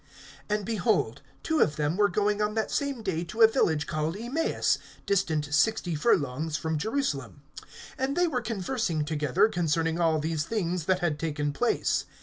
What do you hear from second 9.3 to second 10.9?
concerning all these things